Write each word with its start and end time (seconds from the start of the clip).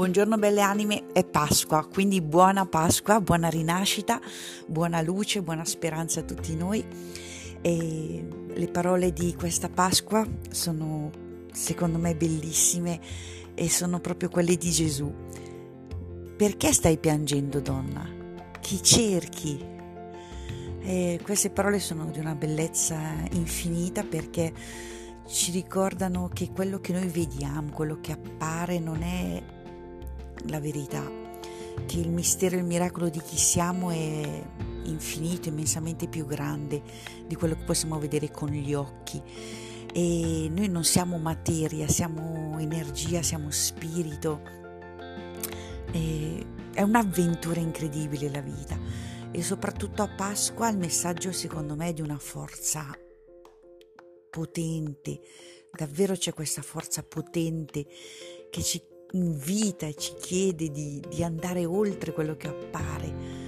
Buongiorno 0.00 0.38
belle 0.38 0.62
anime, 0.62 1.12
è 1.12 1.26
Pasqua, 1.26 1.86
quindi 1.86 2.22
buona 2.22 2.64
Pasqua, 2.64 3.20
buona 3.20 3.50
rinascita, 3.50 4.18
buona 4.66 5.02
luce, 5.02 5.42
buona 5.42 5.66
speranza 5.66 6.20
a 6.20 6.22
tutti 6.22 6.56
noi. 6.56 6.82
E 7.60 8.28
le 8.46 8.68
parole 8.68 9.12
di 9.12 9.34
questa 9.34 9.68
Pasqua 9.68 10.26
sono 10.48 11.10
secondo 11.52 11.98
me 11.98 12.16
bellissime 12.16 12.98
e 13.54 13.68
sono 13.68 14.00
proprio 14.00 14.30
quelle 14.30 14.56
di 14.56 14.70
Gesù. 14.70 15.12
Perché 16.34 16.72
stai 16.72 16.96
piangendo 16.96 17.60
donna? 17.60 18.08
Chi 18.58 18.82
cerchi? 18.82 19.62
E 20.80 21.20
queste 21.22 21.50
parole 21.50 21.78
sono 21.78 22.06
di 22.06 22.18
una 22.20 22.34
bellezza 22.34 22.98
infinita 23.32 24.02
perché 24.02 24.50
ci 25.26 25.50
ricordano 25.50 26.30
che 26.32 26.48
quello 26.50 26.80
che 26.80 26.94
noi 26.94 27.08
vediamo, 27.08 27.70
quello 27.70 27.98
che 28.00 28.12
appare 28.12 28.78
non 28.78 29.02
è 29.02 29.58
la 30.48 30.60
verità, 30.60 31.02
che 31.86 31.98
il 31.98 32.10
mistero 32.10 32.56
e 32.56 32.58
il 32.58 32.64
miracolo 32.64 33.08
di 33.08 33.20
chi 33.20 33.36
siamo 33.36 33.90
è 33.90 34.42
infinito, 34.84 35.48
immensamente 35.48 36.08
più 36.08 36.26
grande 36.26 36.82
di 37.26 37.34
quello 37.34 37.54
che 37.54 37.64
possiamo 37.64 37.98
vedere 37.98 38.30
con 38.30 38.48
gli 38.48 38.74
occhi. 38.74 39.22
E 39.92 40.48
noi 40.50 40.68
non 40.68 40.84
siamo 40.84 41.18
materia, 41.18 41.88
siamo 41.88 42.58
energia, 42.58 43.22
siamo 43.22 43.50
spirito. 43.50 44.40
E 45.92 46.46
è 46.72 46.82
un'avventura 46.82 47.60
incredibile 47.60 48.30
la 48.30 48.40
vita 48.40 48.78
e 49.32 49.42
soprattutto 49.42 50.02
a 50.02 50.08
Pasqua 50.08 50.68
il 50.68 50.78
messaggio 50.78 51.32
secondo 51.32 51.76
me 51.76 51.88
è 51.88 51.92
di 51.92 52.00
una 52.00 52.18
forza 52.18 52.96
potente, 54.30 55.20
davvero 55.72 56.14
c'è 56.14 56.32
questa 56.32 56.62
forza 56.62 57.02
potente 57.02 57.86
che 58.50 58.62
ci 58.62 58.82
invita 59.12 59.86
e 59.86 59.94
ci 59.94 60.14
chiede 60.20 60.70
di, 60.70 61.02
di 61.08 61.24
andare 61.24 61.64
oltre 61.64 62.12
quello 62.12 62.36
che 62.36 62.48
appare 62.48 63.40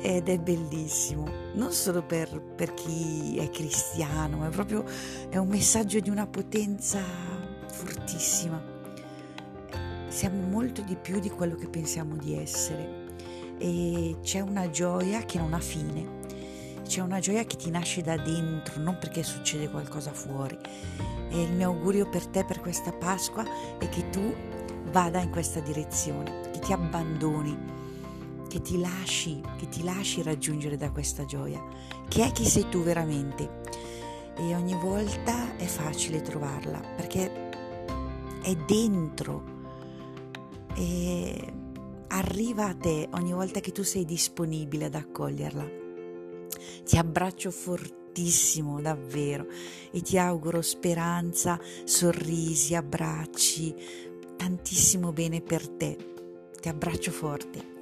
ed 0.00 0.28
è 0.28 0.38
bellissimo, 0.38 1.28
non 1.54 1.72
solo 1.72 2.02
per, 2.02 2.40
per, 2.54 2.74
chi 2.74 3.38
è 3.38 3.50
cristiano, 3.50 4.36
ma 4.38 4.48
proprio 4.48 4.84
è 5.28 5.36
un 5.36 5.48
messaggio 5.48 5.98
di 6.00 6.10
una 6.10 6.26
potenza 6.26 7.00
fortissima. 7.66 8.74
Siamo 10.08 10.42
molto 10.46 10.82
di 10.82 10.96
più 10.96 11.18
di 11.18 11.28
quello 11.28 11.56
che 11.56 11.68
pensiamo 11.68 12.16
di 12.16 12.34
essere 12.38 13.04
e 13.58 14.16
c'è 14.22 14.40
una 14.40 14.70
gioia 14.70 15.24
che 15.24 15.38
non 15.38 15.54
ha 15.54 15.60
fine, 15.60 16.24
c'è 16.86 17.00
una 17.00 17.18
gioia 17.18 17.44
che 17.44 17.56
ti 17.56 17.70
nasce 17.70 18.02
da 18.02 18.16
dentro, 18.16 18.80
non 18.80 18.98
perché 18.98 19.22
succede 19.22 19.68
qualcosa 19.68 20.12
fuori. 20.12 20.56
E 21.28 21.42
il 21.42 21.52
mio 21.52 21.70
augurio 21.70 22.08
per 22.08 22.26
te 22.26 22.44
per 22.44 22.60
questa 22.60 22.92
Pasqua 22.92 23.44
è 23.78 23.88
che 23.88 24.08
tu 24.10 24.32
vada 24.90 25.20
in 25.20 25.30
questa 25.30 25.60
direzione, 25.60 26.50
che 26.52 26.58
ti 26.60 26.72
abbandoni, 26.72 27.56
che 28.48 28.60
ti 28.60 28.78
lasci, 28.78 29.40
che 29.58 29.68
ti 29.68 29.82
lasci 29.82 30.22
raggiungere 30.22 30.76
da 30.76 30.90
questa 30.90 31.24
gioia, 31.24 31.62
che 32.08 32.24
è 32.24 32.32
chi 32.32 32.44
sei 32.44 32.68
tu 32.68 32.82
veramente. 32.82 33.62
E 34.38 34.54
ogni 34.54 34.74
volta 34.74 35.56
è 35.56 35.64
facile 35.64 36.20
trovarla 36.20 36.78
perché 36.78 37.48
è 38.42 38.54
dentro 38.66 39.54
e 40.74 41.52
arriva 42.08 42.66
a 42.66 42.74
te 42.74 43.08
ogni 43.12 43.32
volta 43.32 43.60
che 43.60 43.72
tu 43.72 43.82
sei 43.82 44.04
disponibile 44.04 44.84
ad 44.84 44.94
accoglierla. 44.94 45.84
Ti 46.84 46.98
abbraccio 46.98 47.50
fortissimo, 47.50 48.80
davvero, 48.80 49.46
e 49.90 50.00
ti 50.02 50.18
auguro 50.18 50.62
speranza, 50.62 51.58
sorrisi, 51.84 52.74
abbracci, 52.74 53.74
tantissimo 54.36 55.12
bene 55.12 55.40
per 55.40 55.66
te. 55.68 55.96
Ti 56.60 56.68
abbraccio 56.68 57.10
forte. 57.10 57.75